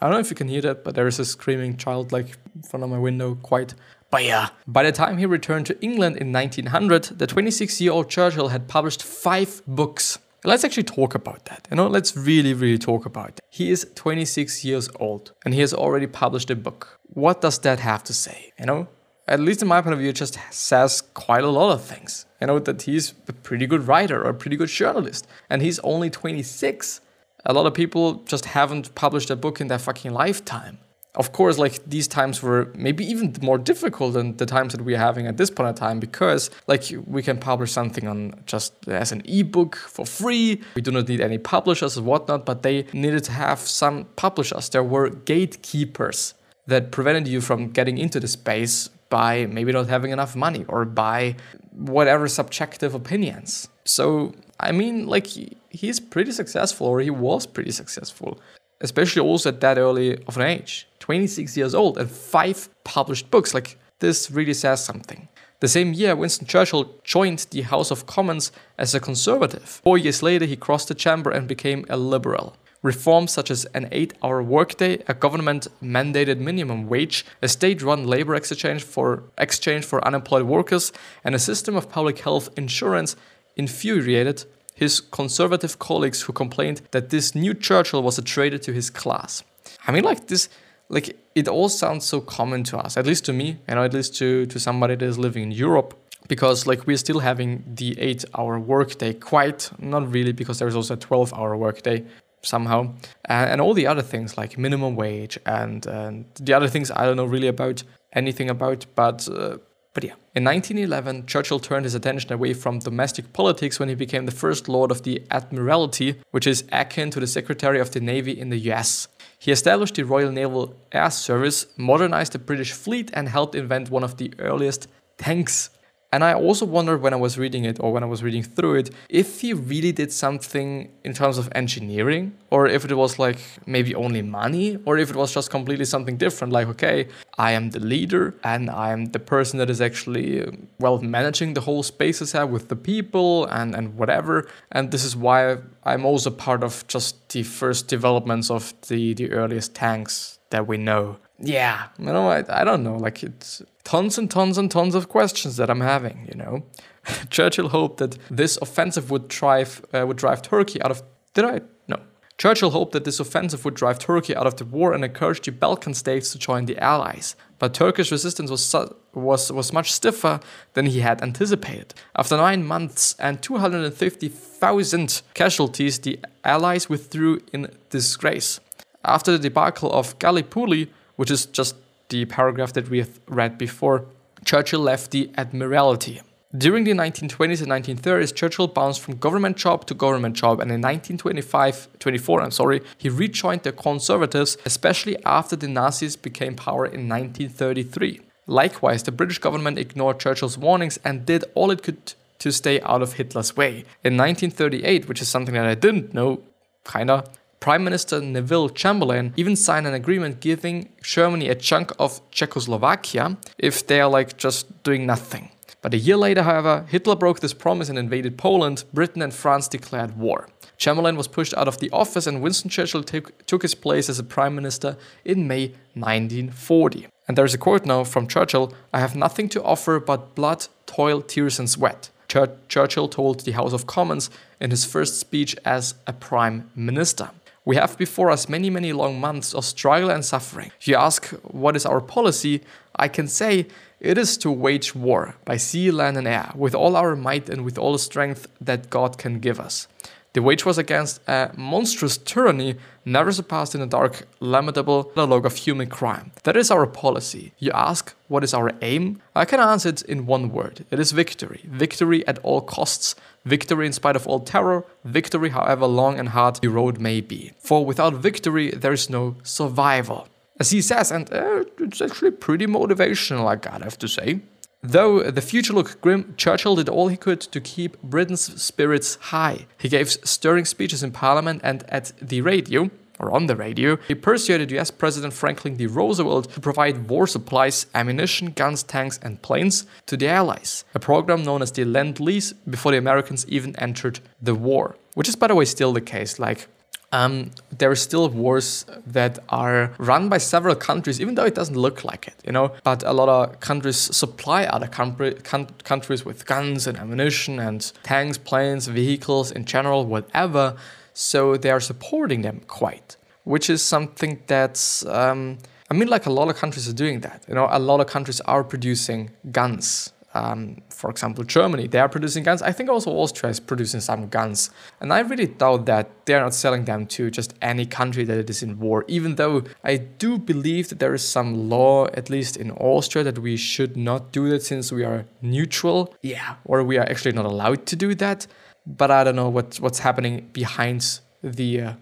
I 0.00 0.06
don't 0.06 0.12
know 0.12 0.20
if 0.20 0.30
you 0.30 0.36
can 0.36 0.48
hear 0.48 0.60
that, 0.62 0.84
but 0.84 0.94
there 0.94 1.08
is 1.08 1.18
a 1.18 1.24
screaming 1.24 1.76
child 1.76 2.12
like 2.12 2.36
in 2.54 2.62
front 2.62 2.84
of 2.84 2.90
my 2.90 2.98
window, 2.98 3.34
quite. 3.36 3.74
Yeah, 4.16 4.48
by 4.66 4.84
the 4.84 4.92
time 4.92 5.18
he 5.18 5.26
returned 5.26 5.66
to 5.66 5.80
England 5.82 6.16
in 6.16 6.32
1900, 6.32 7.04
the 7.18 7.26
26 7.26 7.80
year 7.80 7.92
old 7.92 8.08
Churchill 8.08 8.48
had 8.48 8.68
published 8.68 9.02
five 9.02 9.62
books. 9.66 10.18
Let's 10.44 10.64
actually 10.64 10.84
talk 10.84 11.14
about 11.14 11.44
that. 11.46 11.68
You 11.70 11.76
know, 11.76 11.88
let's 11.88 12.16
really, 12.16 12.54
really 12.54 12.78
talk 12.78 13.04
about 13.04 13.36
that. 13.36 13.44
He 13.50 13.70
is 13.70 13.86
26 13.94 14.64
years 14.64 14.88
old 14.98 15.32
and 15.44 15.52
he 15.52 15.60
has 15.60 15.74
already 15.74 16.06
published 16.06 16.50
a 16.50 16.56
book. 16.56 16.98
What 17.12 17.40
does 17.40 17.58
that 17.60 17.80
have 17.80 18.02
to 18.04 18.14
say? 18.14 18.52
You 18.58 18.66
know, 18.66 18.88
at 19.28 19.40
least 19.40 19.62
in 19.62 19.68
my 19.68 19.82
point 19.82 19.92
of 19.92 19.98
view, 19.98 20.08
it 20.08 20.16
just 20.16 20.38
says 20.50 21.02
quite 21.02 21.44
a 21.44 21.48
lot 21.48 21.72
of 21.72 21.84
things. 21.84 22.24
You 22.40 22.46
know, 22.46 22.58
that 22.60 22.82
he's 22.82 23.14
a 23.28 23.32
pretty 23.32 23.66
good 23.66 23.86
writer 23.86 24.22
or 24.24 24.30
a 24.30 24.34
pretty 24.34 24.56
good 24.56 24.68
journalist, 24.68 25.26
and 25.50 25.60
he's 25.60 25.78
only 25.80 26.08
26. 26.08 27.00
A 27.44 27.52
lot 27.52 27.66
of 27.66 27.74
people 27.74 28.14
just 28.24 28.46
haven't 28.46 28.94
published 28.94 29.30
a 29.30 29.36
book 29.36 29.60
in 29.60 29.66
their 29.66 29.78
fucking 29.78 30.12
lifetime. 30.12 30.78
Of 31.18 31.32
course, 31.32 31.58
like 31.58 31.84
these 31.84 32.06
times 32.06 32.42
were 32.44 32.70
maybe 32.76 33.04
even 33.04 33.34
more 33.42 33.58
difficult 33.58 34.14
than 34.14 34.36
the 34.36 34.46
times 34.46 34.72
that 34.72 34.82
we're 34.82 34.96
having 34.98 35.26
at 35.26 35.36
this 35.36 35.50
point 35.50 35.68
in 35.68 35.74
time 35.74 35.98
because, 35.98 36.48
like, 36.68 36.84
we 37.06 37.24
can 37.24 37.38
publish 37.38 37.72
something 37.72 38.06
on 38.06 38.34
just 38.46 38.72
as 38.86 39.10
an 39.10 39.22
ebook 39.24 39.74
for 39.74 40.06
free. 40.06 40.62
We 40.76 40.82
do 40.82 40.92
not 40.92 41.08
need 41.08 41.20
any 41.20 41.38
publishers 41.38 41.98
or 41.98 42.02
whatnot, 42.02 42.46
but 42.46 42.62
they 42.62 42.86
needed 42.92 43.24
to 43.24 43.32
have 43.32 43.58
some 43.58 44.04
publishers. 44.14 44.68
There 44.68 44.84
were 44.84 45.10
gatekeepers 45.10 46.34
that 46.68 46.92
prevented 46.92 47.26
you 47.26 47.40
from 47.40 47.70
getting 47.70 47.98
into 47.98 48.20
the 48.20 48.28
space 48.28 48.88
by 49.10 49.46
maybe 49.46 49.72
not 49.72 49.88
having 49.88 50.12
enough 50.12 50.36
money 50.36 50.64
or 50.68 50.84
by 50.84 51.34
whatever 51.72 52.28
subjective 52.28 52.94
opinions. 52.94 53.68
So, 53.84 54.34
I 54.60 54.70
mean, 54.70 55.06
like, 55.06 55.26
he's 55.70 55.98
pretty 55.98 56.30
successful, 56.30 56.86
or 56.86 57.00
he 57.00 57.10
was 57.10 57.46
pretty 57.46 57.72
successful, 57.72 58.40
especially 58.80 59.22
also 59.22 59.50
at 59.50 59.60
that 59.60 59.78
early 59.78 60.22
of 60.24 60.36
an 60.36 60.42
age 60.42 60.86
26 61.00 61.56
years 61.56 61.74
old 61.74 61.98
and 61.98 62.10
five 62.10 62.68
published 62.84 63.30
books. 63.30 63.54
Like, 63.54 63.78
this 64.00 64.30
really 64.30 64.54
says 64.54 64.84
something. 64.84 65.28
The 65.60 65.68
same 65.68 65.92
year, 65.92 66.14
Winston 66.14 66.46
Churchill 66.46 66.94
joined 67.02 67.46
the 67.50 67.62
House 67.62 67.90
of 67.90 68.06
Commons 68.06 68.52
as 68.78 68.94
a 68.94 69.00
conservative. 69.00 69.64
Four 69.64 69.98
years 69.98 70.22
later, 70.22 70.44
he 70.44 70.54
crossed 70.54 70.86
the 70.86 70.94
chamber 70.94 71.30
and 71.30 71.48
became 71.48 71.84
a 71.88 71.96
liberal. 71.96 72.56
Reforms 72.80 73.32
such 73.32 73.50
as 73.50 73.64
an 73.74 73.88
eight 73.90 74.14
hour 74.22 74.40
workday, 74.40 75.02
a 75.08 75.14
government 75.14 75.66
mandated 75.82 76.38
minimum 76.38 76.88
wage, 76.88 77.26
a 77.42 77.48
state 77.48 77.82
run 77.82 78.06
labor 78.06 78.36
exchange 78.36 78.84
for, 78.84 79.24
exchange 79.36 79.84
for 79.84 80.06
unemployed 80.06 80.44
workers, 80.44 80.92
and 81.24 81.34
a 81.34 81.40
system 81.40 81.74
of 81.74 81.88
public 81.88 82.20
health 82.20 82.50
insurance 82.56 83.16
infuriated 83.56 84.44
his 84.78 85.00
conservative 85.00 85.78
colleagues 85.80 86.22
who 86.22 86.32
complained 86.32 86.82
that 86.92 87.10
this 87.10 87.34
new 87.34 87.52
Churchill 87.52 88.02
was 88.02 88.16
a 88.16 88.22
traitor 88.22 88.58
to 88.58 88.72
his 88.72 88.90
class. 88.90 89.42
I 89.86 89.92
mean, 89.92 90.04
like 90.04 90.28
this, 90.28 90.48
like 90.88 91.16
it 91.34 91.48
all 91.48 91.68
sounds 91.68 92.04
so 92.06 92.20
common 92.20 92.62
to 92.64 92.78
us, 92.78 92.96
at 92.96 93.04
least 93.04 93.24
to 93.24 93.32
me, 93.32 93.58
know, 93.68 93.82
at 93.82 93.92
least 93.92 94.14
to, 94.18 94.46
to 94.46 94.60
somebody 94.60 94.94
that 94.94 95.04
is 95.04 95.18
living 95.18 95.42
in 95.42 95.50
Europe 95.50 95.98
because 96.28 96.66
like 96.66 96.86
we're 96.86 96.96
still 96.96 97.18
having 97.18 97.64
the 97.66 97.98
eight 97.98 98.24
hour 98.36 98.60
workday 98.60 99.12
quite 99.14 99.70
not 99.78 100.12
really 100.12 100.32
because 100.32 100.58
there's 100.58 100.76
also 100.76 100.94
a 100.94 100.96
12 100.96 101.32
hour 101.32 101.56
workday 101.56 102.04
somehow 102.42 102.80
and, 103.24 103.50
and 103.50 103.60
all 103.60 103.72
the 103.72 103.86
other 103.86 104.02
things 104.02 104.36
like 104.36 104.58
minimum 104.58 104.94
wage 104.94 105.38
and, 105.46 105.86
and 105.86 106.26
the 106.40 106.52
other 106.52 106.68
things 106.68 106.90
i 106.90 107.04
don't 107.04 107.16
know 107.16 107.24
really 107.24 107.48
about 107.48 107.82
anything 108.12 108.50
about 108.50 108.84
but 108.94 109.28
uh, 109.28 109.56
but 109.94 110.04
yeah. 110.04 110.14
In 110.34 110.44
1911 110.44 111.26
churchill 111.26 111.58
turned 111.58 111.84
his 111.84 111.94
attention 111.94 112.32
away 112.32 112.52
from 112.54 112.78
domestic 112.78 113.32
politics 113.32 113.80
when 113.80 113.88
he 113.88 113.94
became 113.94 114.26
the 114.26 114.32
first 114.32 114.68
lord 114.68 114.90
of 114.90 115.02
the 115.02 115.22
admiralty 115.30 116.20
which 116.30 116.46
is 116.46 116.64
akin 116.72 117.10
to 117.10 117.20
the 117.20 117.26
secretary 117.26 117.80
of 117.80 117.90
the 117.90 118.00
navy 118.00 118.38
in 118.38 118.50
the 118.50 118.58
us 118.58 119.08
he 119.38 119.52
established 119.52 119.94
the 119.94 120.02
royal 120.04 120.30
naval 120.30 120.74
air 120.92 121.10
service 121.10 121.66
modernized 121.76 122.32
the 122.32 122.38
british 122.38 122.72
fleet 122.72 123.10
and 123.14 123.28
helped 123.28 123.54
invent 123.54 123.90
one 123.90 124.04
of 124.04 124.16
the 124.18 124.32
earliest 124.38 124.88
tanks 125.16 125.70
and 126.10 126.24
I 126.24 126.32
also 126.32 126.64
wondered 126.64 127.02
when 127.02 127.12
I 127.12 127.16
was 127.16 127.36
reading 127.36 127.64
it 127.64 127.78
or 127.80 127.92
when 127.92 128.02
I 128.02 128.06
was 128.06 128.22
reading 128.22 128.42
through 128.42 128.76
it 128.76 128.90
if 129.10 129.42
he 129.42 129.52
really 129.52 129.92
did 129.92 130.10
something 130.10 130.90
in 131.04 131.12
terms 131.12 131.36
of 131.36 131.50
engineering 131.54 132.32
or 132.50 132.66
if 132.66 132.84
it 132.86 132.94
was 132.94 133.18
like 133.18 133.38
maybe 133.66 133.94
only 133.94 134.22
money 134.22 134.78
or 134.86 134.96
if 134.96 135.10
it 135.10 135.16
was 135.16 135.34
just 135.34 135.50
completely 135.50 135.84
something 135.84 136.16
different. 136.16 136.52
Like, 136.52 136.66
okay, 136.68 137.08
I 137.36 137.52
am 137.52 137.70
the 137.70 137.80
leader 137.80 138.34
and 138.42 138.70
I 138.70 138.92
am 138.92 139.06
the 139.06 139.18
person 139.18 139.58
that 139.58 139.68
is 139.68 139.82
actually, 139.82 140.42
uh, 140.42 140.52
well, 140.78 140.98
managing 140.98 141.52
the 141.52 141.60
whole 141.60 141.82
spaces 141.82 142.32
here 142.32 142.46
with 142.46 142.68
the 142.68 142.76
people 142.76 143.44
and, 143.46 143.74
and 143.74 143.96
whatever. 143.96 144.48
And 144.72 144.90
this 144.90 145.04
is 145.04 145.14
why 145.14 145.58
I'm 145.84 146.06
also 146.06 146.30
part 146.30 146.62
of 146.62 146.86
just 146.88 147.28
the 147.28 147.42
first 147.42 147.86
developments 147.86 148.50
of 148.50 148.72
the, 148.88 149.12
the 149.12 149.30
earliest 149.30 149.74
tanks 149.74 150.38
that 150.50 150.66
we 150.66 150.78
know. 150.78 151.18
Yeah, 151.40 151.88
you 151.98 152.06
know, 152.06 152.28
I, 152.28 152.44
I 152.48 152.64
don't 152.64 152.82
know. 152.82 152.96
Like, 152.96 153.22
it's 153.22 153.62
tons 153.84 154.18
and 154.18 154.30
tons 154.30 154.58
and 154.58 154.70
tons 154.70 154.94
of 154.94 155.08
questions 155.08 155.56
that 155.56 155.70
I'm 155.70 155.80
having, 155.80 156.26
you 156.28 156.36
know. 156.36 156.64
Churchill 157.30 157.68
hoped 157.68 157.98
that 157.98 158.18
this 158.28 158.58
offensive 158.60 159.10
would 159.10 159.28
drive 159.28 159.84
uh, 159.94 160.06
would 160.06 160.16
drive 160.16 160.42
Turkey 160.42 160.82
out 160.82 160.90
of 160.90 161.02
Did 161.34 161.44
I? 161.44 161.60
No. 161.86 162.00
Churchill 162.38 162.70
hoped 162.70 162.92
that 162.92 163.04
this 163.04 163.18
offensive 163.18 163.64
would 163.64 163.74
drive 163.74 163.98
Turkey 163.98 164.34
out 164.36 164.46
of 164.46 164.56
the 164.56 164.64
war 164.64 164.92
and 164.92 165.04
encourage 165.04 165.40
the 165.40 165.50
Balkan 165.50 165.92
states 165.94 166.30
to 166.32 166.38
join 166.38 166.66
the 166.66 166.78
Allies. 166.78 167.34
But 167.58 167.74
Turkish 167.74 168.12
resistance 168.12 168.48
was, 168.48 168.64
su- 168.64 168.94
was, 169.12 169.50
was 169.50 169.72
much 169.72 169.92
stiffer 169.92 170.38
than 170.74 170.86
he 170.86 171.00
had 171.00 171.20
anticipated. 171.20 171.94
After 172.14 172.36
nine 172.36 172.64
months 172.64 173.16
and 173.18 173.42
250,000 173.42 175.22
casualties, 175.34 175.98
the 175.98 176.20
Allies 176.44 176.88
withdrew 176.88 177.40
in 177.52 177.72
disgrace. 177.90 178.60
After 179.04 179.32
the 179.32 179.38
debacle 179.40 179.90
of 179.92 180.16
Gallipoli, 180.20 180.92
which 181.18 181.30
is 181.30 181.46
just 181.46 181.74
the 182.10 182.24
paragraph 182.24 182.72
that 182.72 182.88
we 182.88 182.98
have 182.98 183.20
read 183.26 183.58
before, 183.58 184.06
Churchill 184.44 184.80
left 184.80 185.10
the 185.10 185.30
Admiralty. 185.36 186.20
During 186.56 186.84
the 186.84 186.92
1920s 186.92 187.60
and 187.60 187.70
1930s, 187.70 188.34
Churchill 188.34 188.68
bounced 188.68 189.00
from 189.00 189.16
government 189.16 189.56
job 189.56 189.84
to 189.86 189.94
government 189.94 190.36
job, 190.36 190.60
and 190.60 190.70
in 190.70 190.80
1925-24, 190.80 192.42
I'm 192.42 192.50
sorry, 192.52 192.80
he 192.96 193.10
rejoined 193.10 193.64
the 193.64 193.72
Conservatives, 193.72 194.56
especially 194.64 195.22
after 195.24 195.56
the 195.56 195.68
Nazis 195.68 196.16
became 196.16 196.54
power 196.54 196.86
in 196.86 197.08
1933. 197.08 198.20
Likewise, 198.46 199.02
the 199.02 199.12
British 199.12 199.38
government 199.38 199.76
ignored 199.78 200.20
Churchill's 200.20 200.56
warnings 200.56 200.98
and 201.04 201.26
did 201.26 201.44
all 201.54 201.70
it 201.70 201.82
could 201.82 202.14
to 202.38 202.52
stay 202.52 202.80
out 202.82 203.02
of 203.02 203.14
Hitler's 203.14 203.56
way. 203.56 203.84
In 204.04 204.16
1938, 204.16 205.08
which 205.08 205.20
is 205.20 205.28
something 205.28 205.54
that 205.54 205.66
I 205.66 205.74
didn't 205.74 206.14
know, 206.14 206.40
kinda, 206.84 207.24
Prime 207.60 207.82
Minister 207.82 208.20
Neville 208.20 208.68
Chamberlain 208.68 209.32
even 209.36 209.56
signed 209.56 209.86
an 209.86 209.94
agreement 209.94 210.40
giving 210.40 210.88
Germany 211.02 211.48
a 211.48 211.54
chunk 211.54 211.92
of 211.98 212.20
Czechoslovakia 212.30 213.36
if 213.58 213.86
they 213.86 214.00
are 214.00 214.08
like 214.08 214.36
just 214.36 214.82
doing 214.84 215.06
nothing. 215.06 215.50
But 215.82 215.94
a 215.94 215.98
year 215.98 216.16
later, 216.16 216.42
however, 216.42 216.86
Hitler 216.88 217.16
broke 217.16 217.40
this 217.40 217.54
promise 217.54 217.88
and 217.88 217.98
invaded 217.98 218.36
Poland. 218.36 218.84
Britain 218.92 219.22
and 219.22 219.32
France 219.32 219.68
declared 219.68 220.16
war. 220.16 220.48
Chamberlain 220.76 221.16
was 221.16 221.28
pushed 221.28 221.54
out 221.54 221.68
of 221.68 221.78
the 221.78 221.90
office, 221.90 222.26
and 222.26 222.40
Winston 222.40 222.70
Churchill 222.70 223.02
took, 223.02 223.46
took 223.46 223.62
his 223.62 223.74
place 223.74 224.08
as 224.08 224.18
a 224.18 224.24
prime 224.24 224.54
minister 224.54 224.96
in 225.24 225.48
May 225.48 225.74
1940. 225.94 227.08
And 227.26 227.36
there's 227.36 227.54
a 227.54 227.58
quote 227.58 227.84
now 227.84 228.04
from 228.04 228.28
Churchill 228.28 228.72
I 228.92 229.00
have 229.00 229.16
nothing 229.16 229.48
to 229.50 229.62
offer 229.62 229.98
but 229.98 230.34
blood, 230.34 230.68
toil, 230.86 231.20
tears, 231.20 231.58
and 231.58 231.68
sweat. 231.68 232.10
Chur- 232.28 232.56
Churchill 232.68 233.08
told 233.08 233.40
the 233.40 233.52
House 233.52 233.72
of 233.72 233.86
Commons 233.86 234.30
in 234.60 234.70
his 234.70 234.84
first 234.84 235.18
speech 235.18 235.56
as 235.64 235.94
a 236.06 236.12
prime 236.12 236.70
minister. 236.74 237.30
We 237.68 237.76
have 237.76 237.98
before 237.98 238.30
us 238.30 238.48
many, 238.48 238.70
many 238.70 238.94
long 238.94 239.20
months 239.20 239.52
of 239.52 239.62
struggle 239.62 240.08
and 240.08 240.24
suffering. 240.24 240.72
If 240.80 240.88
you 240.88 240.96
ask 240.96 241.26
what 241.42 241.76
is 241.76 241.84
our 241.84 242.00
policy, 242.00 242.62
I 242.96 243.08
can 243.08 243.28
say 243.28 243.66
it 244.00 244.16
is 244.16 244.38
to 244.38 244.50
wage 244.50 244.94
war 244.94 245.34
by 245.44 245.58
sea, 245.58 245.90
land, 245.90 246.16
and 246.16 246.26
air 246.26 246.50
with 246.54 246.74
all 246.74 246.96
our 246.96 247.14
might 247.14 247.50
and 247.50 247.66
with 247.66 247.76
all 247.76 247.92
the 247.92 247.98
strength 247.98 248.46
that 248.58 248.88
God 248.88 249.18
can 249.18 249.38
give 249.38 249.60
us. 249.60 249.86
The 250.34 250.42
wage 250.42 250.66
was 250.66 250.78
against 250.78 251.20
a 251.26 251.50
monstrous 251.56 252.18
tyranny 252.18 252.76
never 253.04 253.32
surpassed 253.32 253.74
in 253.74 253.80
the 253.80 253.86
dark, 253.86 254.28
lamentable 254.40 255.04
catalogue 255.04 255.46
of 255.46 255.56
human 255.56 255.88
crime. 255.88 256.32
That 256.44 256.56
is 256.56 256.70
our 256.70 256.86
policy. 256.86 257.52
You 257.58 257.70
ask, 257.72 258.14
what 258.28 258.44
is 258.44 258.52
our 258.52 258.72
aim? 258.82 259.22
I 259.34 259.46
can 259.46 259.58
answer 259.58 259.88
it 259.88 260.02
in 260.02 260.26
one 260.26 260.52
word. 260.52 260.84
It 260.90 261.00
is 261.00 261.12
victory. 261.12 261.62
Victory 261.64 262.26
at 262.28 262.38
all 262.40 262.60
costs. 262.60 263.14
Victory 263.46 263.86
in 263.86 263.94
spite 263.94 264.16
of 264.16 264.26
all 264.26 264.40
terror. 264.40 264.84
Victory 265.04 265.48
however 265.48 265.86
long 265.86 266.18
and 266.18 266.28
hard 266.28 266.56
the 266.56 266.68
road 266.68 267.00
may 267.00 267.22
be. 267.22 267.52
For 267.58 267.84
without 267.84 268.14
victory, 268.14 268.70
there 268.70 268.92
is 268.92 269.08
no 269.08 269.36
survival. 269.42 270.28
As 270.60 270.70
he 270.70 270.82
says, 270.82 271.10
and 271.10 271.32
uh, 271.32 271.64
it's 271.78 272.00
actually 272.00 272.32
pretty 272.32 272.66
motivational, 272.66 273.46
I 273.46 273.56
gotta 273.56 273.84
have 273.84 273.98
to 273.98 274.08
say. 274.08 274.40
Though 274.82 275.30
the 275.30 275.40
future 275.40 275.72
looked 275.72 276.00
grim, 276.00 276.34
Churchill 276.36 276.76
did 276.76 276.88
all 276.88 277.08
he 277.08 277.16
could 277.16 277.40
to 277.40 277.60
keep 277.60 278.00
Britain's 278.02 278.62
spirits 278.62 279.16
high. 279.16 279.66
He 279.76 279.88
gave 279.88 280.10
stirring 280.10 280.64
speeches 280.64 281.02
in 281.02 281.10
Parliament 281.10 281.60
and 281.64 281.82
at 281.88 282.12
the 282.22 282.42
radio, 282.42 282.90
or 283.18 283.32
on 283.32 283.46
the 283.46 283.56
radio, 283.56 283.96
he 284.06 284.14
persuaded 284.14 284.70
US 284.72 284.90
President 284.90 285.32
Franklin 285.32 285.76
D. 285.76 285.86
Roosevelt 285.86 286.52
to 286.52 286.60
provide 286.60 287.08
war 287.08 287.26
supplies, 287.26 287.86
ammunition, 287.94 288.52
guns, 288.52 288.82
tanks, 288.84 289.18
and 289.22 289.42
planes 289.42 289.84
to 290.06 290.16
the 290.16 290.28
Allies, 290.28 290.84
a 290.94 291.00
program 291.00 291.42
known 291.42 291.62
as 291.62 291.72
the 291.72 291.84
Lend 291.84 292.20
Lease 292.20 292.52
before 292.52 292.92
the 292.92 292.98
Americans 292.98 293.46
even 293.48 293.74
entered 293.76 294.20
the 294.40 294.54
war. 294.54 294.96
Which 295.14 295.28
is, 295.28 295.34
by 295.34 295.48
the 295.48 295.56
way, 295.56 295.64
still 295.64 295.92
the 295.92 296.00
case. 296.00 296.38
Like, 296.38 296.68
um, 297.12 297.50
there 297.76 297.90
are 297.90 297.96
still 297.96 298.28
wars 298.28 298.84
that 299.06 299.38
are 299.48 299.94
run 299.98 300.28
by 300.28 300.38
several 300.38 300.74
countries, 300.74 301.20
even 301.20 301.34
though 301.34 301.44
it 301.44 301.54
doesn't 301.54 301.76
look 301.76 302.04
like 302.04 302.28
it, 302.28 302.34
you 302.44 302.52
know. 302.52 302.72
But 302.84 303.02
a 303.02 303.12
lot 303.12 303.28
of 303.28 303.60
countries 303.60 303.96
supply 303.96 304.64
other 304.64 304.86
countries 304.86 306.24
with 306.24 306.46
guns 306.46 306.86
and 306.86 306.98
ammunition 306.98 307.58
and 307.58 307.90
tanks, 308.02 308.36
planes, 308.36 308.88
vehicles 308.88 309.50
in 309.50 309.64
general, 309.64 310.04
whatever. 310.04 310.76
So 311.14 311.56
they 311.56 311.70
are 311.70 311.80
supporting 311.80 312.42
them 312.42 312.60
quite, 312.68 313.16
which 313.44 313.70
is 313.70 313.82
something 313.82 314.42
that's. 314.46 315.04
Um, 315.06 315.58
I 315.90 315.94
mean, 315.94 316.08
like 316.08 316.26
a 316.26 316.30
lot 316.30 316.50
of 316.50 316.56
countries 316.56 316.86
are 316.86 316.92
doing 316.92 317.20
that. 317.20 317.44
You 317.48 317.54
know, 317.54 317.66
a 317.70 317.78
lot 317.78 318.00
of 318.00 318.06
countries 318.06 318.42
are 318.42 318.62
producing 318.62 319.30
guns 319.50 320.12
um, 320.38 320.76
for 320.90 321.10
example, 321.10 321.42
Germany, 321.44 321.88
they 321.88 321.98
are 321.98 322.08
producing 322.08 322.44
guns. 322.44 322.62
I 322.62 322.72
think 322.72 322.88
also 322.88 323.10
Austria 323.10 323.50
is 323.50 323.60
producing 323.60 324.00
some 324.00 324.28
guns. 324.28 324.70
And 325.00 325.12
I 325.12 325.20
really 325.20 325.46
doubt 325.46 325.86
that 325.86 326.04
they're 326.26 326.40
not 326.40 326.54
selling 326.54 326.84
them 326.84 327.06
to 327.16 327.30
just 327.30 327.54
any 327.60 327.86
country 327.86 328.24
that 328.24 328.48
is 328.48 328.62
in 328.62 328.78
war, 328.78 329.04
even 329.08 329.34
though 329.34 329.64
I 329.82 329.96
do 329.96 330.38
believe 330.38 330.88
that 330.90 331.00
there 331.00 331.14
is 331.14 331.26
some 331.26 331.68
law, 331.68 332.06
at 332.20 332.30
least 332.30 332.56
in 332.56 332.70
Austria, 332.72 333.24
that 333.24 333.38
we 333.38 333.56
should 333.56 333.96
not 333.96 334.30
do 334.30 334.48
that 334.50 334.62
since 334.62 334.92
we 334.92 335.04
are 335.04 335.24
neutral. 335.42 336.14
Yeah, 336.22 336.56
or 336.64 336.84
we 336.84 336.98
are 336.98 337.08
actually 337.12 337.32
not 337.32 337.46
allowed 337.46 337.86
to 337.86 337.96
do 337.96 338.14
that. 338.16 338.46
But 338.86 339.10
I 339.10 339.24
don't 339.24 339.36
know 339.36 339.48
what, 339.48 339.76
what's 339.76 339.98
happening 339.98 340.48
behind 340.52 341.20
the. 341.42 341.80
Uh, 341.80 341.92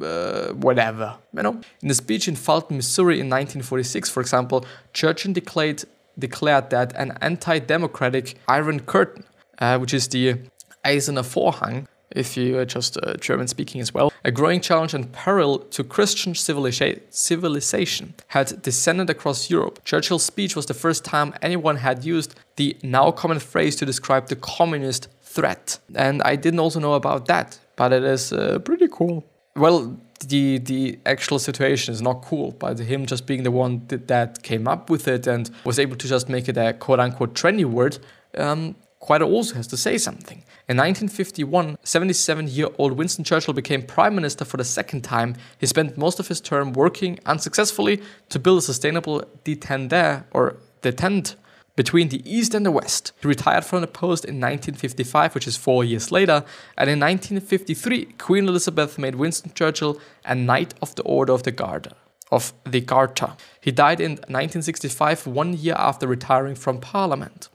uh, 0.00 0.48
whatever, 0.54 1.16
you 1.34 1.42
know. 1.42 1.60
In 1.82 1.88
the 1.88 1.94
speech 1.94 2.26
in 2.26 2.36
Fulton, 2.36 2.76
Missouri 2.76 3.20
in 3.20 3.28
1946, 3.28 4.08
for 4.08 4.22
example, 4.22 4.64
Churchill 4.94 5.34
declared 5.34 5.84
declared 6.18 6.70
that 6.70 6.92
an 6.96 7.16
anti 7.20 7.58
democratic 7.58 8.36
Iron 8.48 8.80
Curtain, 8.80 9.24
uh, 9.58 9.78
which 9.78 9.94
is 9.94 10.08
the 10.08 10.38
Eiserne 10.84 11.22
Vorhang, 11.22 11.86
if 12.14 12.36
you 12.36 12.58
are 12.58 12.64
just 12.64 12.96
uh, 12.98 13.14
German 13.14 13.48
speaking 13.48 13.80
as 13.80 13.92
well, 13.92 14.12
a 14.24 14.30
growing 14.30 14.60
challenge 14.60 14.94
and 14.94 15.12
peril 15.12 15.58
to 15.58 15.82
Christian 15.82 16.34
civilization 16.34 18.14
had 18.28 18.62
descended 18.62 19.10
across 19.10 19.50
Europe. 19.50 19.84
Churchill's 19.84 20.24
speech 20.24 20.54
was 20.56 20.66
the 20.66 20.74
first 20.74 21.04
time 21.04 21.34
anyone 21.42 21.76
had 21.76 22.04
used 22.04 22.34
the 22.56 22.76
now 22.82 23.10
common 23.10 23.40
phrase 23.40 23.76
to 23.76 23.84
describe 23.84 24.28
the 24.28 24.36
communist 24.36 25.08
threat. 25.22 25.78
And 25.94 26.22
I 26.22 26.36
didn't 26.36 26.60
also 26.60 26.78
know 26.78 26.94
about 26.94 27.26
that, 27.26 27.58
but 27.76 27.92
it 27.92 28.04
is 28.04 28.32
uh, 28.32 28.60
pretty 28.60 28.88
cool. 28.90 29.24
Well, 29.56 29.96
the 30.20 30.58
the 30.58 30.98
actual 31.06 31.38
situation 31.38 31.92
is 31.94 32.02
not 32.02 32.22
cool, 32.22 32.52
but 32.52 32.78
him 32.78 33.06
just 33.06 33.26
being 33.26 33.42
the 33.42 33.50
one 33.50 33.82
that, 33.88 34.08
that 34.08 34.42
came 34.42 34.68
up 34.68 34.90
with 34.90 35.08
it 35.08 35.26
and 35.26 35.50
was 35.64 35.78
able 35.78 35.96
to 35.96 36.08
just 36.08 36.28
make 36.28 36.48
it 36.48 36.56
a 36.56 36.72
quote 36.72 37.00
unquote 37.00 37.34
trendy 37.34 37.64
word, 37.64 37.98
um, 38.36 38.76
quite 39.00 39.20
also 39.20 39.54
has 39.54 39.66
to 39.66 39.76
say 39.76 39.98
something. 39.98 40.38
In 40.66 40.78
1951, 40.78 41.76
77 41.82 42.48
year 42.48 42.68
old 42.78 42.92
Winston 42.92 43.24
Churchill 43.24 43.52
became 43.52 43.82
Prime 43.82 44.14
Minister 44.14 44.44
for 44.46 44.56
the 44.56 44.64
second 44.64 45.02
time. 45.02 45.36
He 45.58 45.66
spent 45.66 45.98
most 45.98 46.18
of 46.18 46.28
his 46.28 46.40
term 46.40 46.72
working 46.72 47.18
unsuccessfully 47.26 48.00
to 48.30 48.38
build 48.38 48.58
a 48.58 48.62
sustainable 48.62 49.24
détente 49.44 50.24
or 50.30 50.56
détente 50.82 51.36
between 51.76 52.08
the 52.08 52.22
East 52.30 52.54
and 52.54 52.64
the 52.64 52.70
West. 52.70 53.12
He 53.20 53.28
retired 53.28 53.64
from 53.64 53.80
the 53.80 53.86
post 53.86 54.24
in 54.24 54.36
1955, 54.36 55.34
which 55.34 55.46
is 55.46 55.56
four 55.56 55.84
years 55.84 56.12
later, 56.12 56.44
and 56.78 56.90
in 56.90 57.00
1953, 57.00 58.04
Queen 58.18 58.48
Elizabeth 58.48 58.98
made 58.98 59.16
Winston 59.16 59.52
Churchill 59.54 60.00
a 60.24 60.34
Knight 60.34 60.74
of 60.80 60.94
the 60.94 61.02
Order 61.02 61.32
of 61.32 61.42
the 61.42 61.50
Garter. 61.50 61.92
Of 62.30 62.52
the 62.64 62.80
Garter. 62.80 63.34
He 63.60 63.70
died 63.70 64.00
in 64.00 64.12
1965, 64.12 65.26
one 65.26 65.54
year 65.54 65.74
after 65.76 66.06
retiring 66.06 66.54
from 66.54 66.80
Parliament, 66.80 67.48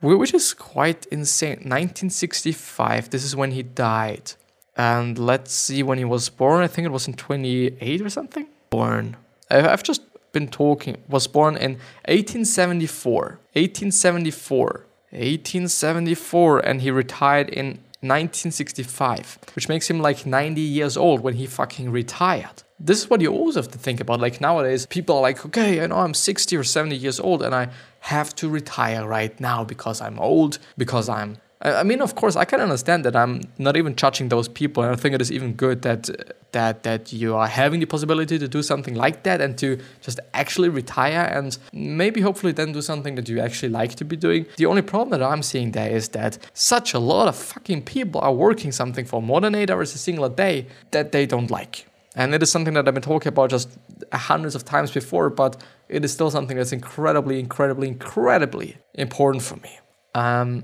which 0.00 0.34
is 0.34 0.54
quite 0.54 1.06
insane. 1.06 1.58
1965, 1.68 3.10
this 3.10 3.24
is 3.24 3.36
when 3.36 3.52
he 3.52 3.62
died. 3.62 4.32
And 4.76 5.18
let's 5.18 5.52
see 5.52 5.82
when 5.84 5.98
he 5.98 6.04
was 6.04 6.28
born. 6.28 6.62
I 6.62 6.66
think 6.66 6.86
it 6.86 6.90
was 6.90 7.06
in 7.06 7.14
28 7.14 8.00
or 8.02 8.08
something. 8.10 8.46
Born. 8.70 9.16
I've 9.50 9.84
just 9.84 10.02
been 10.34 10.48
talking 10.48 11.02
was 11.08 11.26
born 11.26 11.56
in 11.56 11.78
1874. 12.04 13.38
1874. 13.54 14.86
1874 15.10 16.58
and 16.58 16.82
he 16.82 16.90
retired 16.90 17.48
in 17.48 17.78
1965, 18.04 19.38
which 19.54 19.68
makes 19.68 19.88
him 19.88 20.00
like 20.00 20.26
90 20.26 20.60
years 20.60 20.96
old 20.96 21.20
when 21.20 21.34
he 21.34 21.46
fucking 21.46 21.90
retired. 21.90 22.62
This 22.78 22.98
is 22.98 23.08
what 23.08 23.22
you 23.22 23.32
always 23.32 23.54
have 23.54 23.68
to 23.68 23.78
think 23.78 24.00
about. 24.00 24.20
Like 24.20 24.40
nowadays, 24.40 24.84
people 24.84 25.16
are 25.16 25.22
like, 25.22 25.46
okay, 25.46 25.80
I 25.80 25.86
know 25.86 25.98
I'm 25.98 26.12
60 26.12 26.54
or 26.56 26.64
70 26.64 26.96
years 26.96 27.18
old 27.18 27.42
and 27.42 27.54
I 27.54 27.68
have 28.00 28.34
to 28.36 28.48
retire 28.48 29.06
right 29.06 29.38
now 29.40 29.64
because 29.64 30.02
I'm 30.02 30.18
old, 30.18 30.58
because 30.76 31.08
I'm 31.08 31.38
I 31.64 31.82
mean, 31.82 32.02
of 32.02 32.14
course, 32.14 32.36
I 32.36 32.44
can 32.44 32.60
understand 32.60 33.06
that. 33.06 33.16
I'm 33.16 33.40
not 33.58 33.76
even 33.76 33.96
judging 33.96 34.28
those 34.28 34.48
people, 34.48 34.82
and 34.82 34.92
I 34.92 34.96
think 34.96 35.14
it 35.14 35.22
is 35.22 35.32
even 35.32 35.54
good 35.54 35.80
that 35.82 36.10
uh, 36.10 36.33
that 36.54 36.82
that 36.82 37.12
you 37.12 37.36
are 37.36 37.46
having 37.46 37.80
the 37.80 37.86
possibility 37.86 38.38
to 38.38 38.48
do 38.48 38.62
something 38.62 38.94
like 39.04 39.22
that 39.26 39.40
and 39.40 39.58
to 39.58 39.78
just 40.00 40.18
actually 40.32 40.70
retire 40.80 41.24
and 41.36 41.58
maybe 41.72 42.20
hopefully 42.20 42.52
then 42.52 42.72
do 42.72 42.82
something 42.82 43.14
that 43.16 43.28
you 43.28 43.38
actually 43.40 43.72
like 43.80 43.94
to 43.96 44.04
be 44.04 44.16
doing. 44.16 44.46
The 44.56 44.66
only 44.66 44.82
problem 44.82 45.10
that 45.10 45.22
I'm 45.32 45.42
seeing 45.42 45.72
there 45.72 45.90
is 45.90 46.08
that 46.10 46.38
such 46.54 46.94
a 46.94 46.98
lot 46.98 47.28
of 47.28 47.36
fucking 47.36 47.82
people 47.82 48.20
are 48.22 48.32
working 48.32 48.72
something 48.72 49.04
for 49.04 49.20
more 49.20 49.40
than 49.40 49.54
eight 49.54 49.70
hours 49.70 49.94
a 49.94 49.98
single 49.98 50.28
day 50.28 50.66
that 50.92 51.12
they 51.12 51.26
don't 51.26 51.50
like. 51.50 51.86
And 52.16 52.34
it 52.34 52.42
is 52.42 52.50
something 52.50 52.74
that 52.74 52.86
I've 52.86 52.94
been 52.94 53.02
talking 53.02 53.28
about 53.28 53.50
just 53.50 53.68
hundreds 54.12 54.54
of 54.54 54.64
times 54.64 54.90
before, 54.92 55.30
but 55.30 55.62
it 55.88 56.04
is 56.04 56.12
still 56.12 56.30
something 56.30 56.56
that's 56.56 56.72
incredibly, 56.72 57.40
incredibly, 57.40 57.88
incredibly 57.88 58.76
important 58.94 59.42
for 59.42 59.56
me. 59.56 59.72
Um, 60.14 60.62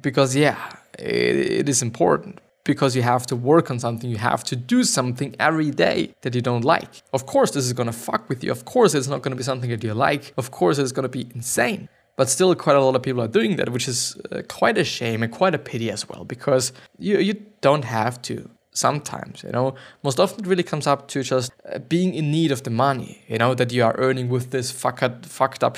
because 0.00 0.34
yeah 0.36 0.76
it, 0.98 1.36
it 1.60 1.68
is 1.68 1.82
important 1.82 2.40
because 2.68 2.94
you 2.94 3.02
have 3.14 3.24
to 3.26 3.34
work 3.34 3.70
on 3.72 3.78
something 3.78 4.10
you 4.10 4.22
have 4.32 4.44
to 4.44 4.54
do 4.74 4.84
something 4.84 5.34
every 5.40 5.70
day 5.70 5.98
that 6.22 6.34
you 6.36 6.42
don't 6.50 6.66
like. 6.76 6.92
Of 7.18 7.22
course 7.32 7.50
this 7.52 7.64
is 7.64 7.72
to 7.92 7.98
fuck 8.08 8.28
with 8.28 8.44
you. 8.44 8.50
Of 8.52 8.66
course 8.74 8.90
it's 8.94 9.08
not 9.08 9.22
to 9.36 9.40
be 9.42 9.48
something 9.50 9.70
that 9.70 9.82
you 9.82 9.94
like. 9.94 10.34
Of 10.36 10.50
course 10.50 10.76
it's 10.78 10.92
to 11.10 11.14
be 11.20 11.24
insane. 11.34 11.88
But 12.18 12.28
still, 12.28 12.52
quite 12.56 12.76
a 12.76 12.82
lot 12.82 12.96
of 12.96 13.02
people 13.02 13.22
are 13.22 13.32
doing 13.38 13.56
that, 13.56 13.68
which 13.70 13.86
is 13.86 14.00
uh, 14.32 14.42
quite 14.48 14.76
a 14.76 14.82
shame 14.82 15.22
and 15.22 15.32
quite 15.32 15.54
a 15.54 15.62
pity 15.70 15.88
as 15.96 16.08
well, 16.08 16.24
because 16.24 16.72
you, 16.98 17.18
you 17.18 17.34
don't 17.60 17.84
have 17.84 18.20
to 18.22 18.50
sometimes 18.78 19.42
you 19.42 19.50
know 19.50 19.74
most 20.02 20.20
often 20.20 20.44
it 20.44 20.48
really 20.48 20.62
comes 20.62 20.86
up 20.86 21.08
to 21.08 21.22
just 21.22 21.50
uh, 21.72 21.78
being 21.94 22.14
in 22.14 22.30
need 22.30 22.50
of 22.52 22.62
the 22.62 22.70
money 22.70 23.22
you 23.26 23.38
know 23.42 23.52
that 23.54 23.72
you 23.72 23.82
are 23.82 23.94
earning 23.98 24.28
with 24.28 24.50
this 24.50 24.70
fucked, 24.70 25.26
fucked 25.26 25.64
up 25.64 25.76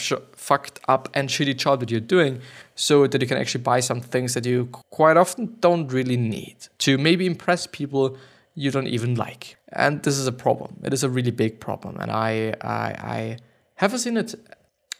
fucked 0.48 0.78
up 0.86 1.08
and 1.14 1.28
shitty 1.28 1.56
job 1.56 1.80
that 1.80 1.90
you're 1.90 2.08
doing 2.16 2.40
so 2.74 3.06
that 3.06 3.20
you 3.22 3.26
can 3.26 3.38
actually 3.38 3.62
buy 3.62 3.80
some 3.80 4.00
things 4.00 4.34
that 4.34 4.44
you 4.44 4.68
quite 4.90 5.16
often 5.16 5.56
don't 5.60 5.86
really 5.92 6.16
need 6.16 6.56
to 6.78 6.98
maybe 6.98 7.24
impress 7.26 7.66
people 7.66 8.16
you 8.54 8.70
don't 8.70 8.88
even 8.88 9.14
like 9.14 9.56
and 9.72 10.02
this 10.02 10.18
is 10.18 10.26
a 10.26 10.32
problem 10.32 10.76
it 10.84 10.92
is 10.92 11.02
a 11.02 11.08
really 11.08 11.30
big 11.30 11.58
problem 11.58 11.96
and 12.00 12.10
i 12.10 12.54
i, 12.60 12.86
I 13.16 13.36
haven't 13.76 14.00
seen 14.00 14.16
it 14.18 14.34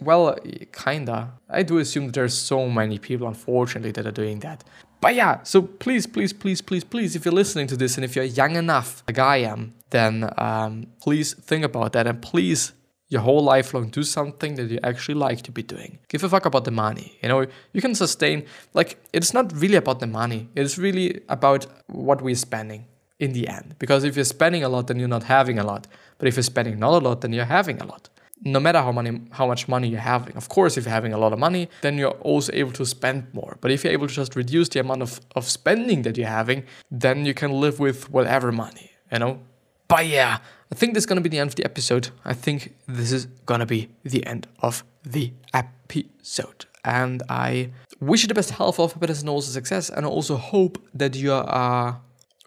well, 0.02 0.34
kinda. 0.72 1.34
I 1.48 1.62
do 1.62 1.78
assume 1.78 2.08
there's 2.08 2.36
so 2.36 2.68
many 2.68 2.98
people, 2.98 3.28
unfortunately, 3.28 3.92
that 3.92 4.06
are 4.06 4.10
doing 4.10 4.40
that. 4.40 4.64
But 5.00 5.14
yeah, 5.14 5.42
so 5.44 5.62
please, 5.62 6.06
please, 6.06 6.32
please, 6.32 6.60
please, 6.60 6.84
please, 6.84 7.16
if 7.16 7.24
you're 7.24 7.34
listening 7.34 7.66
to 7.68 7.76
this 7.76 7.96
and 7.96 8.04
if 8.04 8.14
you're 8.14 8.24
young 8.24 8.56
enough, 8.56 9.02
like 9.08 9.18
I 9.18 9.38
am, 9.38 9.74
then 9.90 10.30
um, 10.36 10.86
please 11.00 11.32
think 11.32 11.64
about 11.64 11.94
that 11.94 12.06
and 12.06 12.20
please, 12.20 12.72
your 13.08 13.22
whole 13.22 13.42
life 13.42 13.72
long, 13.72 13.88
do 13.88 14.02
something 14.02 14.54
that 14.56 14.70
you 14.70 14.78
actually 14.82 15.14
like 15.14 15.42
to 15.42 15.50
be 15.50 15.62
doing. 15.62 15.98
Give 16.08 16.22
a 16.22 16.28
fuck 16.28 16.44
about 16.44 16.64
the 16.64 16.70
money. 16.70 17.18
You 17.22 17.30
know, 17.30 17.46
you 17.72 17.80
can 17.80 17.94
sustain, 17.94 18.44
like, 18.74 18.98
it's 19.12 19.32
not 19.32 19.52
really 19.58 19.76
about 19.76 20.00
the 20.00 20.06
money, 20.06 20.48
it's 20.54 20.76
really 20.76 21.22
about 21.28 21.66
what 21.86 22.20
we're 22.20 22.34
spending 22.34 22.86
in 23.18 23.32
the 23.32 23.48
end. 23.48 23.76
Because 23.78 24.04
if 24.04 24.16
you're 24.16 24.24
spending 24.24 24.62
a 24.62 24.68
lot, 24.68 24.86
then 24.86 24.98
you're 24.98 25.08
not 25.08 25.24
having 25.24 25.58
a 25.58 25.64
lot. 25.64 25.86
But 26.18 26.28
if 26.28 26.36
you're 26.36 26.42
spending 26.42 26.78
not 26.78 27.02
a 27.02 27.04
lot, 27.04 27.22
then 27.22 27.32
you're 27.32 27.46
having 27.46 27.80
a 27.80 27.86
lot 27.86 28.10
no 28.42 28.60
matter 28.60 28.78
how 28.78 28.92
how 29.32 29.46
much 29.46 29.68
money 29.68 29.88
you're 29.88 30.00
having 30.00 30.36
of 30.36 30.48
course 30.48 30.76
if 30.76 30.84
you're 30.84 30.92
having 30.92 31.12
a 31.12 31.18
lot 31.18 31.32
of 31.32 31.38
money 31.38 31.68
then 31.82 31.98
you're 31.98 32.18
also 32.22 32.52
able 32.52 32.72
to 32.72 32.84
spend 32.86 33.26
more. 33.32 33.58
But 33.60 33.70
if 33.70 33.84
you're 33.84 33.92
able 33.92 34.08
to 34.08 34.14
just 34.14 34.34
reduce 34.36 34.68
the 34.68 34.80
amount 34.80 35.02
of, 35.02 35.20
of 35.36 35.44
spending 35.48 36.02
that 36.02 36.16
you're 36.16 36.28
having 36.28 36.64
then 36.90 37.26
you 37.26 37.34
can 37.34 37.52
live 37.52 37.78
with 37.80 38.10
whatever 38.10 38.52
money 38.52 38.90
you 39.12 39.18
know? 39.18 39.40
But 39.88 40.06
yeah 40.06 40.38
i 40.72 40.74
think 40.74 40.94
this 40.94 41.02
is 41.02 41.06
gonna 41.06 41.20
be 41.20 41.28
the 41.28 41.38
end 41.38 41.50
of 41.50 41.56
the 41.56 41.64
episode. 41.64 42.10
I 42.24 42.34
think 42.34 42.74
this 42.86 43.12
is 43.12 43.26
gonna 43.46 43.66
be 43.66 43.88
the 44.04 44.24
end 44.26 44.46
of 44.60 44.84
the 45.04 45.32
episode. 45.52 46.66
And 46.84 47.22
i 47.28 47.70
wish 48.00 48.22
you 48.22 48.28
the 48.28 48.34
best 48.34 48.50
health 48.50 48.80
of 48.80 48.92
happiness 48.92 49.20
and 49.20 49.28
also 49.28 49.50
success 49.52 49.90
and 49.90 50.06
I 50.06 50.08
also 50.08 50.36
hope 50.36 50.78
that 50.94 51.14
you 51.14 51.32
are 51.32 52.00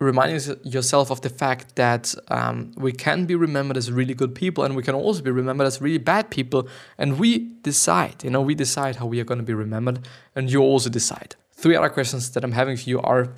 reminding 0.04 0.58
yourself 0.64 1.12
of 1.12 1.22
the 1.22 1.30
fact 1.30 1.76
that 1.76 2.14
um, 2.30 2.72
we 2.76 2.92
can 2.92 3.26
be 3.26 3.36
remembered 3.36 3.78
as 3.78 3.92
really 3.92 4.14
good 4.14 4.36
people 4.36 4.64
and 4.64 4.76
we 4.76 4.84
can 4.84 4.96
also 4.96 5.22
be 5.22 5.32
remembered 5.32 5.68
as 5.68 5.82
really 5.82 5.98
bad 5.98 6.30
people. 6.30 6.68
And 6.98 7.20
we 7.20 7.40
decide 7.62 8.24
you 8.24 8.30
know 8.30 8.42
we 8.42 8.56
decide 8.56 8.98
how 8.98 9.06
we 9.06 9.20
are 9.20 9.26
going 9.26 9.40
to 9.40 9.46
be 9.46 9.54
remembered 9.54 10.00
and 10.36 10.52
you 10.52 10.62
also 10.62 10.90
decide. 10.90 11.36
Three 11.54 11.76
other 11.76 11.90
questions 11.90 12.32
that 12.32 12.44
i'm 12.44 12.52
having 12.52 12.76
for 12.76 12.90
you 12.90 13.00
are 13.02 13.30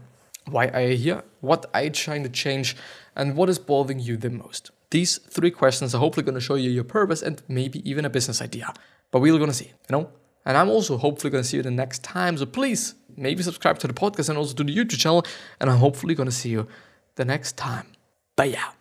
why 0.49 0.67
are 0.67 0.81
you 0.81 0.97
here? 0.97 1.23
What 1.41 1.65
are 1.73 1.83
you 1.83 1.89
trying 1.89 2.23
to 2.23 2.29
change? 2.29 2.75
And 3.15 3.35
what 3.35 3.49
is 3.49 3.57
bothering 3.57 3.99
you 3.99 4.17
the 4.17 4.29
most? 4.29 4.71
These 4.91 5.17
three 5.17 5.51
questions 5.51 5.95
are 5.95 5.97
hopefully 5.97 6.23
going 6.23 6.35
to 6.35 6.41
show 6.41 6.55
you 6.55 6.69
your 6.69 6.83
purpose 6.83 7.21
and 7.21 7.41
maybe 7.47 7.87
even 7.89 8.05
a 8.05 8.09
business 8.09 8.41
idea. 8.41 8.73
But 9.11 9.21
we're 9.21 9.37
going 9.37 9.49
to 9.49 9.55
see 9.55 9.71
you 9.89 9.91
know 9.91 10.09
and 10.45 10.57
i'm 10.57 10.69
also 10.69 10.97
hopefully 10.97 11.31
going 11.31 11.43
to 11.43 11.47
see 11.49 11.57
you 11.57 11.63
the 11.63 11.71
next 11.71 12.03
time 12.03 12.37
so 12.37 12.45
please 12.45 12.95
maybe 13.17 13.43
subscribe 13.43 13.79
to 13.79 13.87
the 13.87 13.93
podcast 13.93 14.29
and 14.29 14.37
also 14.37 14.53
to 14.53 14.63
the 14.63 14.75
YouTube 14.75 14.99
channel. 14.99 15.25
And 15.59 15.69
I'm 15.69 15.77
hopefully 15.77 16.15
going 16.15 16.29
to 16.29 16.35
see 16.35 16.49
you 16.49 16.67
the 17.15 17.25
next 17.25 17.57
time. 17.57 17.87
But 18.35 18.51
yeah, 18.51 18.71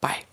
bye. 0.00 0.29